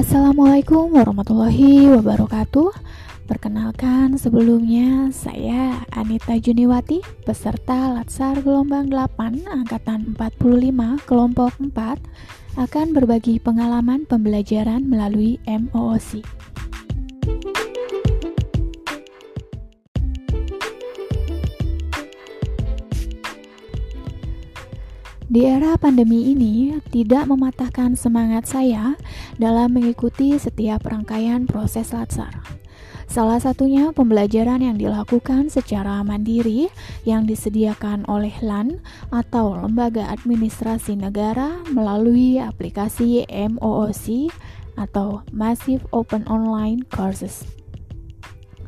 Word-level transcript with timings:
Assalamualaikum 0.00 0.96
warahmatullahi 0.96 1.92
wabarakatuh. 1.92 2.72
Perkenalkan 3.28 4.16
sebelumnya 4.16 5.12
saya 5.12 5.84
Anita 5.92 6.40
Juniwati, 6.40 7.04
peserta 7.28 7.92
Latsar 7.92 8.40
gelombang 8.40 8.88
8 8.88 9.44
angkatan 9.44 10.16
45 10.16 11.04
kelompok 11.04 11.52
4 11.60 12.00
akan 12.56 12.86
berbagi 12.96 13.44
pengalaman 13.44 14.08
pembelajaran 14.08 14.88
melalui 14.88 15.36
MOOC. 15.44 16.24
Di 25.30 25.46
era 25.46 25.78
pandemi 25.78 26.34
ini, 26.34 26.74
tidak 26.90 27.30
mematahkan 27.30 27.94
semangat 27.94 28.50
saya 28.50 28.98
dalam 29.38 29.70
mengikuti 29.70 30.34
setiap 30.34 30.82
rangkaian 30.90 31.46
proses 31.46 31.94
latsar. 31.94 32.42
Salah 33.06 33.38
satunya 33.38 33.94
pembelajaran 33.94 34.58
yang 34.58 34.74
dilakukan 34.74 35.46
secara 35.46 36.02
mandiri 36.02 36.66
yang 37.06 37.30
disediakan 37.30 38.02
oleh 38.10 38.34
LAN 38.42 38.82
atau 39.14 39.54
Lembaga 39.54 40.10
Administrasi 40.10 40.98
Negara 40.98 41.62
melalui 41.70 42.42
aplikasi 42.42 43.22
MOOC 43.30 44.34
atau 44.74 45.22
Massive 45.30 45.86
Open 45.94 46.26
Online 46.26 46.82
Courses 46.90 47.46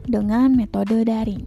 dengan 0.07 0.55
metode 0.55 1.03
daring. 1.03 1.43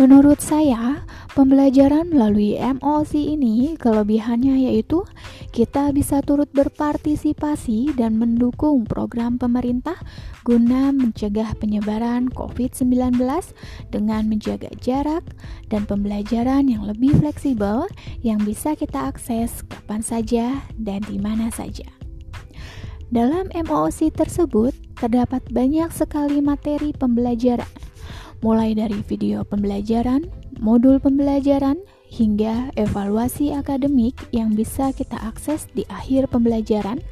Menurut 0.00 0.42
saya, 0.42 1.04
pembelajaran 1.32 2.12
melalui 2.12 2.60
MOC 2.60 3.16
ini 3.16 3.80
kelebihannya 3.80 4.68
yaitu 4.68 5.00
kita 5.48 5.88
bisa 5.96 6.20
turut 6.20 6.48
berpartisipasi 6.52 7.96
dan 7.96 8.20
mendukung 8.20 8.84
program 8.84 9.40
pemerintah 9.40 9.96
guna 10.44 10.92
mencegah 10.92 11.56
penyebaran 11.56 12.28
COVID-19 12.36 13.16
dengan 13.88 14.28
menjaga 14.28 14.68
jarak 14.84 15.24
dan 15.72 15.88
pembelajaran 15.88 16.68
yang 16.68 16.84
lebih 16.84 17.16
fleksibel 17.16 17.88
yang 18.20 18.40
bisa 18.44 18.76
kita 18.76 19.08
akses 19.08 19.64
kapan 19.72 20.04
saja 20.04 20.60
dan 20.76 21.00
di 21.08 21.16
mana 21.16 21.48
saja. 21.48 21.88
Dalam 23.08 23.48
MOC 23.52 24.12
tersebut 24.12 24.76
terdapat 25.00 25.40
banyak 25.48 25.88
sekali 25.92 26.44
materi 26.44 26.92
pembelajaran 26.92 27.68
mulai 28.42 28.74
dari 28.74 29.00
video 29.06 29.46
pembelajaran, 29.46 30.26
modul 30.62 31.02
pembelajaran, 31.02 31.82
hingga 32.06 32.70
evaluasi 32.78 33.50
akademik 33.50 34.14
yang 34.30 34.54
bisa 34.54 34.94
kita 34.94 35.18
akses 35.18 35.66
di 35.74 35.82
akhir 35.90 36.30
pembelajaran 36.30 37.02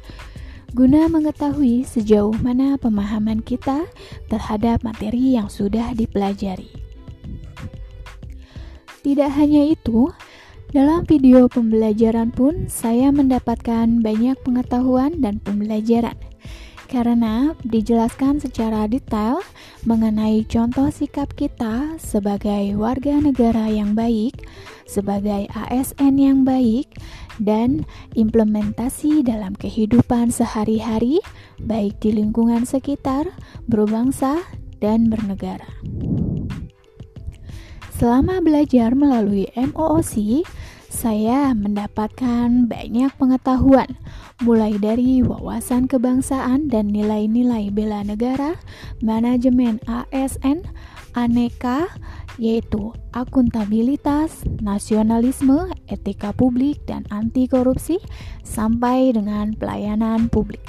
guna 0.71 1.11
mengetahui 1.11 1.83
sejauh 1.83 2.31
mana 2.39 2.79
pemahaman 2.79 3.43
kita 3.43 3.83
terhadap 4.31 4.87
materi 4.87 5.35
yang 5.35 5.51
sudah 5.51 5.91
dipelajari. 5.91 6.71
Tidak 9.03 9.31
hanya 9.35 9.67
itu, 9.67 10.07
dalam 10.71 11.03
video 11.03 11.51
pembelajaran 11.51 12.31
pun 12.31 12.71
saya 12.71 13.11
mendapatkan 13.11 13.99
banyak 13.99 14.39
pengetahuan 14.47 15.19
dan 15.19 15.43
pembelajaran 15.43 16.15
karena 16.91 17.55
dijelaskan 17.63 18.43
secara 18.43 18.83
detail 18.91 19.39
mengenai 19.87 20.43
contoh 20.43 20.91
sikap 20.91 21.31
kita 21.39 21.95
sebagai 21.95 22.75
warga 22.75 23.15
negara 23.23 23.71
yang 23.71 23.95
baik, 23.95 24.43
sebagai 24.83 25.47
ASN 25.55 26.19
yang 26.19 26.43
baik, 26.43 26.91
dan 27.39 27.87
implementasi 28.19 29.23
dalam 29.23 29.55
kehidupan 29.55 30.35
sehari-hari, 30.35 31.23
baik 31.63 31.95
di 32.03 32.11
lingkungan 32.11 32.67
sekitar, 32.67 33.31
berbangsa, 33.71 34.43
dan 34.83 35.07
bernegara. 35.07 35.71
Selama 37.95 38.43
belajar 38.43 38.91
melalui 38.97 39.47
MOOC, 39.55 40.43
saya 40.91 41.55
mendapatkan 41.55 42.67
banyak 42.67 43.15
pengetahuan, 43.15 43.87
mulai 44.41 44.73
dari 44.81 45.21
wawasan 45.21 45.85
kebangsaan 45.85 46.65
dan 46.65 46.89
nilai-nilai 46.89 47.69
bela 47.69 48.01
negara, 48.01 48.57
manajemen 49.05 49.77
ASN, 49.85 50.65
aneka, 51.13 51.85
yaitu 52.41 52.89
akuntabilitas, 53.13 54.41
nasionalisme, 54.65 55.69
etika 55.85 56.33
publik, 56.33 56.81
dan 56.89 57.05
anti 57.13 57.45
korupsi, 57.45 58.01
sampai 58.41 59.13
dengan 59.13 59.53
pelayanan 59.53 60.25
publik. 60.25 60.65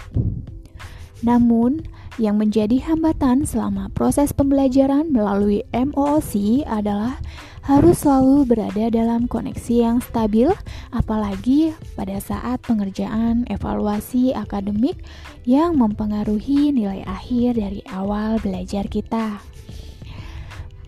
Namun, 1.25 1.87
yang 2.21 2.37
menjadi 2.37 2.77
hambatan 2.93 3.49
selama 3.49 3.88
proses 3.97 4.37
pembelajaran 4.37 5.15
melalui 5.15 5.65
MOOC 5.72 6.66
adalah 6.69 7.16
harus 7.62 8.03
selalu 8.03 8.47
berada 8.50 8.91
dalam 8.91 9.31
koneksi 9.31 9.75
yang 9.75 9.99
stabil, 10.03 10.50
apalagi 10.91 11.75
pada 11.95 12.19
saat 12.19 12.59
pengerjaan 12.67 13.47
evaluasi 13.47 14.34
akademik 14.34 14.99
yang 15.47 15.78
mempengaruhi 15.78 16.75
nilai 16.75 17.06
akhir 17.06 17.59
dari 17.59 17.83
awal 17.87 18.43
belajar 18.43 18.91
kita. 18.91 19.39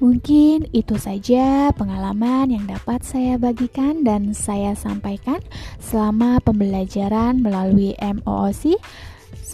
Mungkin 0.03 0.69
itu 0.75 0.99
saja 0.99 1.71
pengalaman 1.71 2.51
yang 2.51 2.67
dapat 2.67 3.07
saya 3.07 3.39
bagikan 3.39 4.03
dan 4.03 4.35
saya 4.35 4.75
sampaikan 4.75 5.39
selama 5.79 6.43
pembelajaran 6.43 7.39
melalui 7.39 7.95
MOOC. 8.03 8.77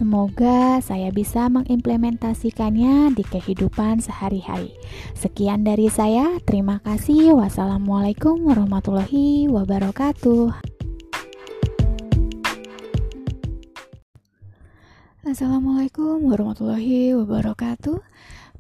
Semoga 0.01 0.81
saya 0.81 1.13
bisa 1.13 1.53
mengimplementasikannya 1.53 3.13
di 3.13 3.21
kehidupan 3.21 4.01
sehari-hari. 4.01 4.73
Sekian 5.13 5.61
dari 5.61 5.93
saya, 5.93 6.41
terima 6.49 6.81
kasih. 6.81 7.37
Wassalamualaikum 7.37 8.41
warahmatullahi 8.49 9.45
wabarakatuh. 9.53 10.57
Assalamualaikum 15.29 16.25
warahmatullahi 16.33 17.13
wabarakatuh. 17.21 18.01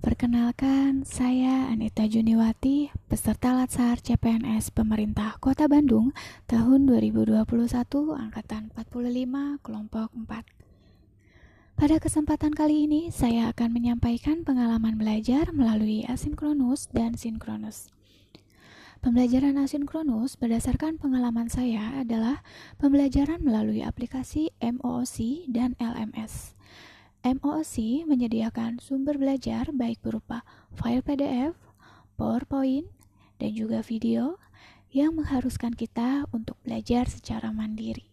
Perkenalkan, 0.04 1.08
saya 1.08 1.72
Anita 1.72 2.04
Juniwati, 2.04 2.92
peserta 3.08 3.56
Latsar 3.56 4.04
CPNS 4.04 4.76
Pemerintah 4.76 5.40
Kota 5.40 5.72
Bandung 5.72 6.12
tahun 6.44 6.84
2021 6.84 7.48
angkatan 8.28 8.68
45 8.76 9.64
kelompok 9.64 10.12
4. 10.12 10.59
Pada 11.80 11.96
kesempatan 11.96 12.52
kali 12.52 12.84
ini, 12.84 13.08
saya 13.08 13.48
akan 13.56 13.72
menyampaikan 13.72 14.44
pengalaman 14.44 15.00
belajar 15.00 15.48
melalui 15.48 16.04
asinkronus 16.04 16.92
dan 16.92 17.16
sinkronus. 17.16 17.88
Pembelajaran 19.00 19.56
asinkronus 19.56 20.36
berdasarkan 20.36 21.00
pengalaman 21.00 21.48
saya 21.48 21.96
adalah 21.96 22.44
pembelajaran 22.76 23.40
melalui 23.40 23.80
aplikasi 23.80 24.52
MOOC 24.60 25.48
dan 25.48 25.72
LMS. 25.80 26.52
MOOC 27.24 28.04
menyediakan 28.04 28.76
sumber 28.76 29.16
belajar 29.16 29.72
baik 29.72 30.04
berupa 30.04 30.44
file 30.76 31.00
PDF, 31.00 31.56
PowerPoint, 32.20 32.92
dan 33.40 33.56
juga 33.56 33.80
video 33.80 34.36
yang 34.92 35.16
mengharuskan 35.16 35.72
kita 35.72 36.28
untuk 36.28 36.60
belajar 36.60 37.08
secara 37.08 37.48
mandiri. 37.56 38.04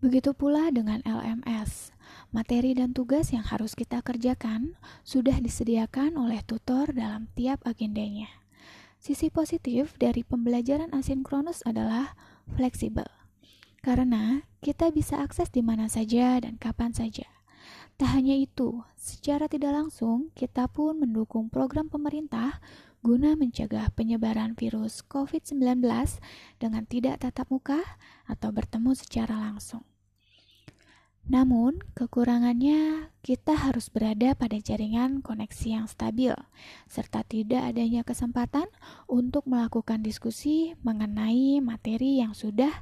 Begitu 0.00 0.32
pula 0.32 0.72
dengan 0.72 1.04
LMS 1.04 1.92
Materi 2.30 2.78
dan 2.78 2.94
tugas 2.94 3.34
yang 3.34 3.42
harus 3.42 3.74
kita 3.74 4.06
kerjakan 4.06 4.78
sudah 5.02 5.42
disediakan 5.42 6.14
oleh 6.14 6.38
tutor 6.46 6.86
dalam 6.94 7.26
tiap 7.34 7.58
agendanya. 7.66 8.30
Sisi 9.02 9.34
positif 9.34 9.98
dari 9.98 10.22
pembelajaran 10.22 10.94
asinkronus 10.94 11.66
adalah 11.66 12.14
fleksibel, 12.54 13.10
karena 13.82 14.46
kita 14.62 14.94
bisa 14.94 15.18
akses 15.18 15.50
di 15.50 15.58
mana 15.58 15.90
saja 15.90 16.38
dan 16.38 16.54
kapan 16.54 16.94
saja. 16.94 17.26
Tak 17.98 18.14
hanya 18.14 18.38
itu, 18.38 18.78
secara 18.94 19.50
tidak 19.50 19.74
langsung 19.74 20.30
kita 20.38 20.70
pun 20.70 21.02
mendukung 21.02 21.50
program 21.50 21.90
pemerintah 21.90 22.62
guna 23.02 23.34
mencegah 23.34 23.90
penyebaran 23.90 24.54
virus 24.54 25.02
COVID-19 25.02 25.82
dengan 26.62 26.86
tidak 26.86 27.26
tatap 27.26 27.50
muka 27.50 27.82
atau 28.30 28.54
bertemu 28.54 28.94
secara 28.94 29.34
langsung. 29.34 29.82
Namun, 31.28 31.84
kekurangannya 31.92 33.12
kita 33.20 33.52
harus 33.52 33.92
berada 33.92 34.32
pada 34.32 34.56
jaringan 34.56 35.20
koneksi 35.20 35.68
yang 35.68 35.86
stabil, 35.86 36.32
serta 36.88 37.20
tidak 37.22 37.68
adanya 37.68 38.00
kesempatan 38.02 38.66
untuk 39.04 39.44
melakukan 39.44 40.00
diskusi 40.00 40.72
mengenai 40.80 41.60
materi 41.60 42.24
yang 42.24 42.32
sudah 42.32 42.72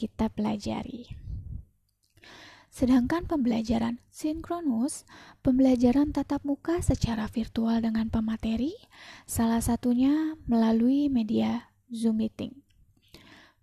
kita 0.00 0.32
pelajari. 0.32 1.26
Sedangkan 2.76 3.24
pembelajaran 3.24 4.04
sinkronus, 4.12 5.08
pembelajaran 5.40 6.12
tatap 6.12 6.44
muka 6.44 6.84
secara 6.84 7.24
virtual 7.24 7.80
dengan 7.80 8.12
pemateri, 8.12 8.76
salah 9.24 9.64
satunya 9.64 10.36
melalui 10.44 11.08
media 11.08 11.72
Zoom 11.88 12.20
Meeting. 12.20 12.65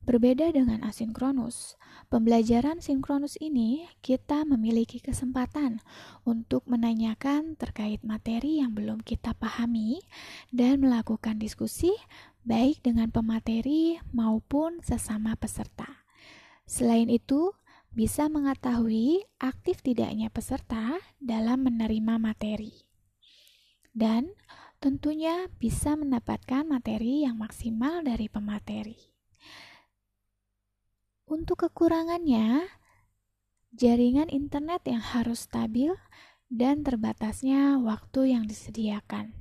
Berbeda 0.03 0.51
dengan 0.51 0.83
asinkronus, 0.83 1.79
pembelajaran 2.11 2.83
sinkronus 2.83 3.39
ini, 3.39 3.87
kita 4.03 4.43
memiliki 4.43 4.99
kesempatan 4.99 5.79
untuk 6.27 6.67
menanyakan 6.67 7.55
terkait 7.55 8.03
materi 8.03 8.59
yang 8.59 8.75
belum 8.75 8.99
kita 8.99 9.31
pahami 9.31 10.03
dan 10.51 10.83
melakukan 10.83 11.39
diskusi 11.39 11.95
baik 12.43 12.83
dengan 12.83 13.15
pemateri 13.15 13.95
maupun 14.11 14.83
sesama 14.83 15.39
peserta. 15.39 16.03
Selain 16.67 17.07
itu, 17.07 17.55
bisa 17.95 18.27
mengetahui 18.27 19.23
aktif 19.39 19.79
tidaknya 19.87 20.27
peserta 20.27 20.99
dalam 21.23 21.63
menerima 21.63 22.19
materi. 22.19 22.75
Dan 23.95 24.35
tentunya 24.83 25.47
bisa 25.63 25.95
mendapatkan 25.95 26.67
materi 26.67 27.23
yang 27.23 27.39
maksimal 27.39 28.03
dari 28.03 28.27
pemateri. 28.27 29.12
Untuk 31.23 31.63
kekurangannya, 31.63 32.67
jaringan 33.71 34.27
internet 34.27 34.83
yang 34.83 34.99
harus 34.99 35.47
stabil 35.47 35.95
dan 36.51 36.83
terbatasnya 36.83 37.79
waktu 37.79 38.35
yang 38.35 38.43
disediakan. 38.43 39.31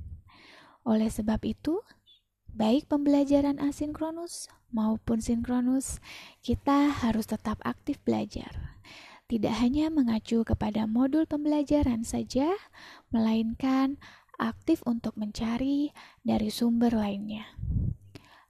Oleh 0.87 1.11
sebab 1.11 1.43
itu, 1.43 1.83
baik 2.55 2.87
pembelajaran 2.87 3.59
asinkronus 3.59 4.47
maupun 4.71 5.19
sinkronus, 5.19 5.99
kita 6.39 6.87
harus 6.87 7.27
tetap 7.27 7.59
aktif 7.67 7.99
belajar. 8.07 8.79
Tidak 9.27 9.51
hanya 9.51 9.91
mengacu 9.91 10.47
kepada 10.47 10.87
modul 10.87 11.27
pembelajaran 11.27 12.07
saja, 12.07 12.47
melainkan 13.11 13.99
aktif 14.39 14.79
untuk 14.87 15.19
mencari 15.19 15.91
dari 16.23 16.47
sumber 16.47 16.95
lainnya 16.95 17.43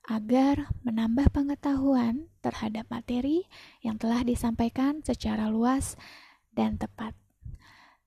agar 0.04 0.68
menambah 0.84 1.32
pengetahuan 1.32 2.28
terhadap 2.44 2.84
materi 2.92 3.48
yang 3.80 3.96
telah 3.96 4.24
disampaikan 4.28 5.00
secara 5.00 5.48
luas 5.48 5.96
dan 6.52 6.76
tepat. 6.76 7.16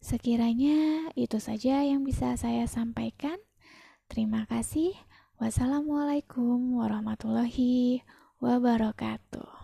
Sekiranya 0.05 1.11
itu 1.17 1.41
saja 1.41 1.81
yang 1.83 2.05
bisa 2.05 2.37
saya 2.37 2.69
sampaikan. 2.69 3.41
Terima 4.07 4.45
kasih. 4.47 4.93
Wassalamualaikum 5.41 6.79
warahmatullahi 6.79 8.05
wabarakatuh. 8.39 9.56